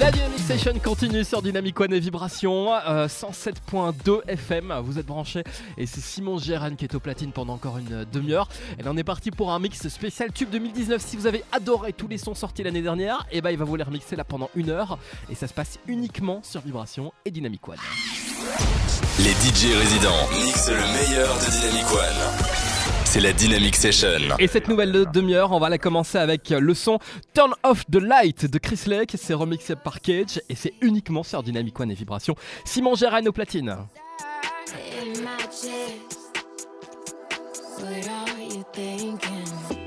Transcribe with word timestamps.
La 0.00 0.12
Dynamic 0.12 0.38
Session 0.38 0.74
continue 0.78 1.24
sur 1.24 1.42
Dynamic 1.42 1.80
One 1.80 1.92
et 1.92 1.98
Vibration, 1.98 2.72
euh, 2.72 3.08
107.2 3.08 4.20
FM, 4.28 4.72
vous 4.84 4.98
êtes 4.98 5.06
branchés 5.06 5.42
et 5.76 5.86
c'est 5.86 6.00
Simon 6.00 6.38
Géran 6.38 6.76
qui 6.76 6.84
est 6.84 6.94
au 6.94 7.00
platine 7.00 7.32
pendant 7.32 7.54
encore 7.54 7.78
une 7.78 8.04
demi-heure. 8.12 8.48
Et 8.78 8.84
là 8.84 8.90
on 8.92 8.96
est 8.96 9.04
parti 9.04 9.32
pour 9.32 9.50
un 9.50 9.58
mix 9.58 9.88
spécial 9.88 10.32
Tube 10.32 10.50
2019. 10.50 11.02
Si 11.02 11.16
vous 11.16 11.26
avez 11.26 11.42
adoré 11.50 11.92
tous 11.92 12.06
les 12.06 12.18
sons 12.18 12.34
sortis 12.34 12.62
l'année 12.62 12.82
dernière, 12.82 13.26
et 13.32 13.40
bah 13.40 13.50
il 13.50 13.58
va 13.58 13.64
vous 13.64 13.74
les 13.74 13.82
remixer 13.82 14.14
là 14.14 14.24
pendant 14.24 14.50
une 14.54 14.70
heure 14.70 14.98
et 15.30 15.34
ça 15.34 15.48
se 15.48 15.54
passe 15.54 15.80
uniquement 15.88 16.40
sur 16.44 16.60
Vibration 16.60 17.12
et 17.24 17.30
Dynamic 17.32 17.66
One. 17.68 17.78
Les 19.18 19.32
DJ 19.32 19.76
résidents 19.76 20.28
mixent 20.44 20.70
le 20.70 20.76
meilleur 20.76 21.34
de 21.34 21.50
Dynamic 21.50 21.90
One. 21.90 22.67
C'est 23.10 23.20
la 23.20 23.32
Dynamic 23.32 23.74
Session. 23.74 24.36
Et 24.38 24.46
cette 24.48 24.68
nouvelle 24.68 24.92
demi-heure, 24.92 25.52
on 25.52 25.58
va 25.58 25.70
la 25.70 25.78
commencer 25.78 26.18
avec 26.18 26.50
le 26.50 26.74
son 26.74 26.98
Turn 27.32 27.54
Off 27.62 27.86
the 27.90 28.02
Light 28.02 28.44
de 28.44 28.58
Chris 28.58 28.82
Lake. 28.86 29.14
C'est 29.16 29.32
remixé 29.32 29.76
par 29.76 30.02
Cage 30.02 30.42
et 30.50 30.54
c'est 30.54 30.74
uniquement 30.82 31.22
sur 31.22 31.42
Dynamic 31.42 31.80
One 31.80 31.90
et 31.90 31.94
Vibration. 31.94 32.34
Simon 32.66 32.94
Géran 32.96 33.24
au 33.24 33.32
platine. 33.32 33.70
in 33.70 35.24
my 35.24 35.40
chest. 35.50 36.18
What 37.78 38.06
are 38.10 38.38
you 38.42 38.62
thinking? 38.74 39.77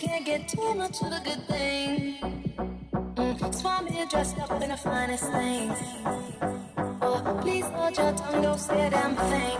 Can't 0.00 0.24
get 0.24 0.48
too 0.48 0.74
much 0.74 1.02
of 1.02 1.12
a 1.12 1.20
good 1.22 1.46
thing. 1.46 2.16
Mm, 3.16 3.54
Swam 3.54 3.86
dressed 4.08 4.38
up 4.38 4.50
in 4.62 4.70
the 4.70 4.76
finest 4.76 5.24
things. 5.30 5.78
Oh, 7.02 7.38
please 7.42 7.66
hold 7.66 7.96
your 7.98 8.12
tongue, 8.14 8.42
don't 8.42 8.58
say 8.58 8.86
a 8.86 8.90
damn 8.90 9.14
thing. 9.14 9.58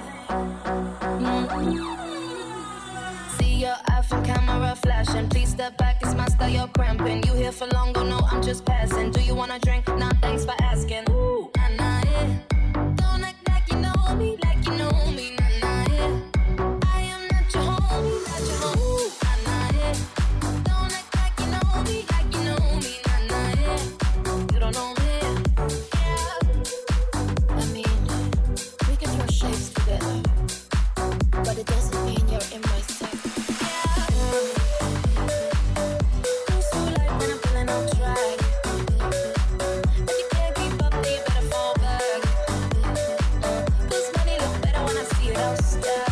Mm. 1.20 1.80
See 3.38 3.54
your 3.56 3.76
iPhone 3.90 4.24
camera 4.24 4.74
flashing. 4.76 5.28
Please 5.28 5.50
step 5.50 5.76
back, 5.76 5.98
it's 6.00 6.14
my 6.14 6.26
style, 6.26 6.48
you're 6.48 6.68
cramping. 6.68 7.22
You 7.24 7.34
here 7.34 7.52
for 7.52 7.66
long, 7.74 7.92
go 7.92 8.02
no, 8.02 8.20
I'm 8.30 8.42
just 8.42 8.64
passing. 8.64 9.10
Do 9.10 9.20
you 9.20 9.34
wanna 9.34 9.58
drink? 9.58 9.86
Nah, 9.88 10.12
thanks 10.22 10.46
for 10.46 10.54
asking. 10.62 11.04
yeah. 45.76 46.09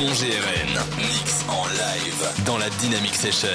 Simon 0.00 0.14
GRN. 0.14 0.96
Mix 0.96 1.44
en 1.48 1.66
live 1.68 2.44
dans 2.46 2.56
la 2.56 2.70
Dynamic 2.80 3.14
Session. 3.14 3.48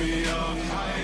be 0.00 0.26
on 0.30 0.56
high. 0.56 0.99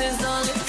is 0.00 0.22
only 0.22 0.67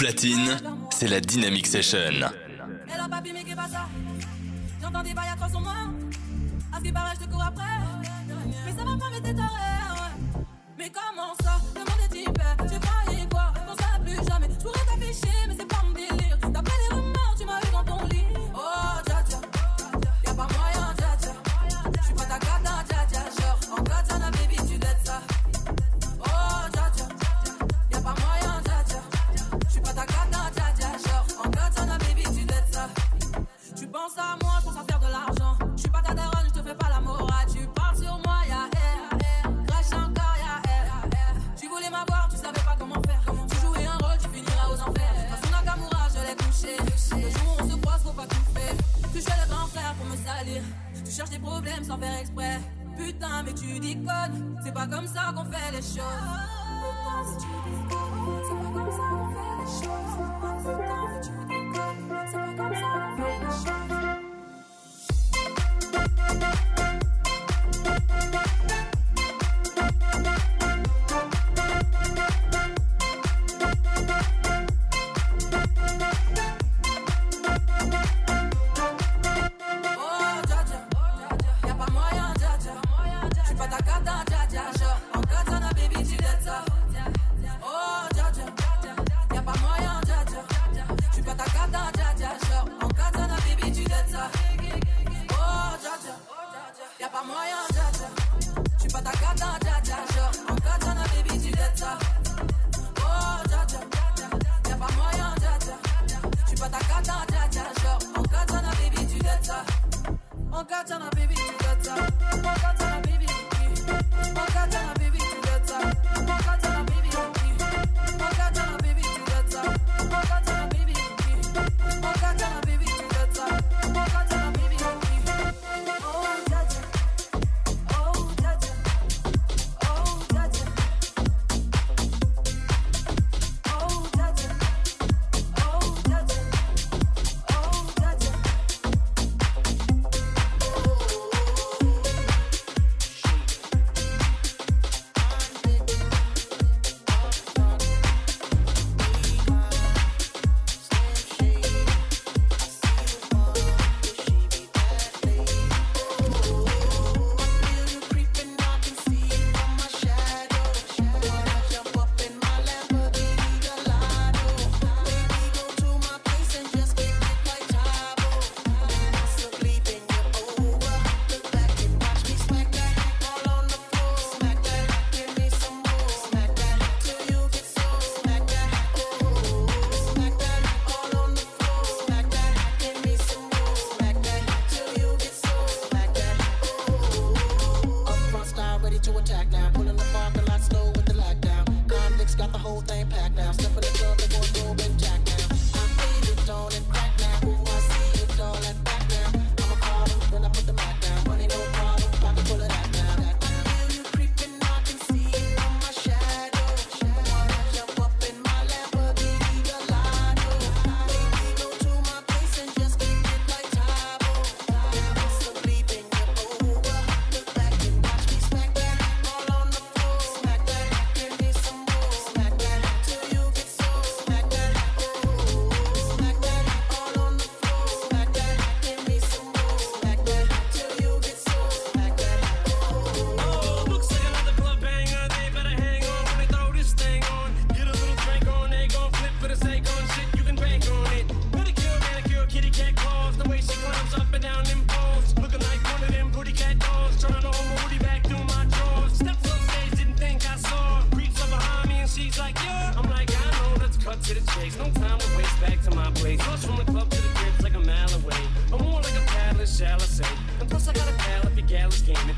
platine, 0.00 0.56
c'est 0.90 1.08
la 1.08 1.20
Dynamic 1.20 1.66
Session. 1.66 2.30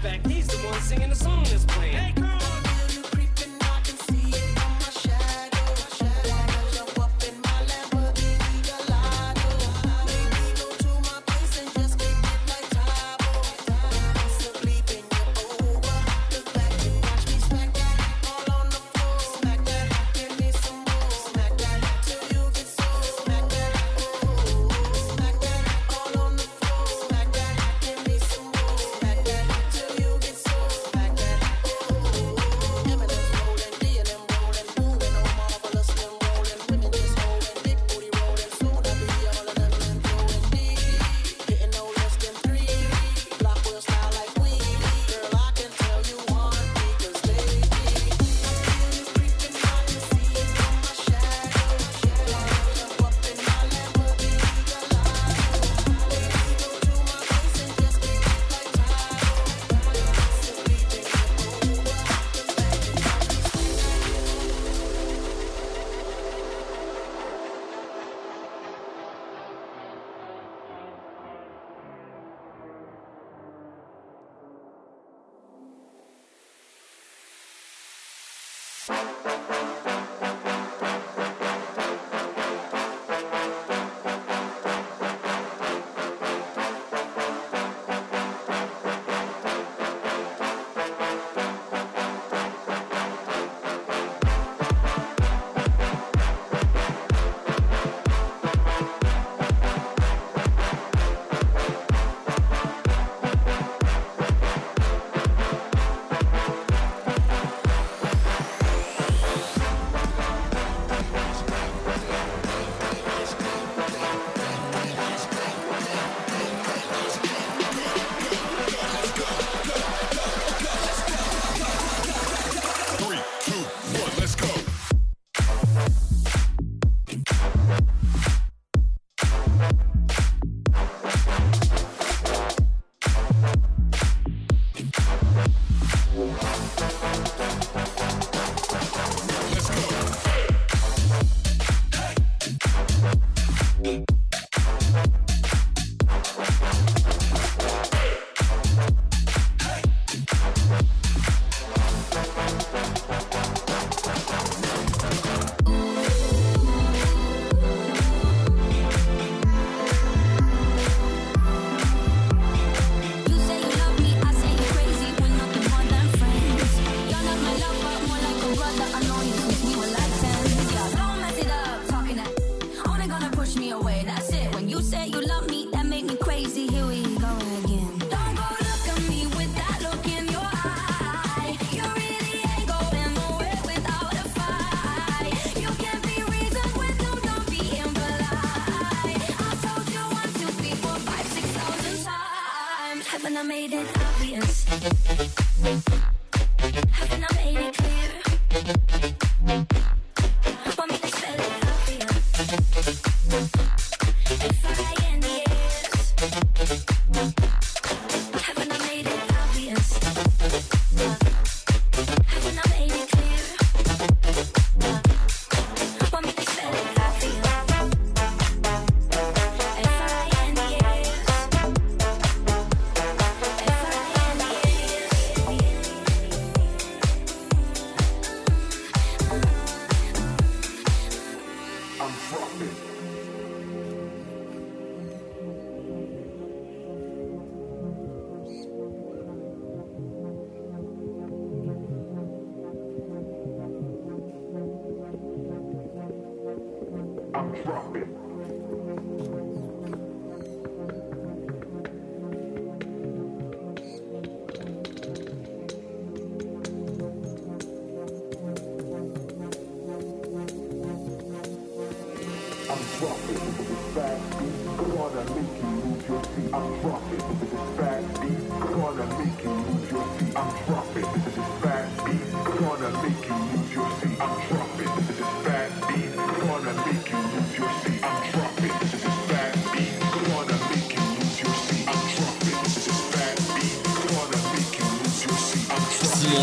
Fact, 0.03 0.27
he's 0.27 0.49
the 0.49 0.57
one 0.67 0.81
singing 0.81 1.11
the 1.11 1.15
song 1.15 1.45
that's 1.45 1.65
playing. 1.65 1.82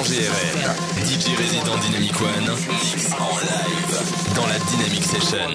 DJ 0.09 1.37
résident 1.37 1.77
Dynamic 1.77 2.19
One, 2.19 2.55
mix 2.67 3.11
en 3.13 3.29
live. 3.37 4.35
Dans 4.35 4.47
la 4.47 4.57
Dynamic 4.57 5.03
Session. 5.03 5.53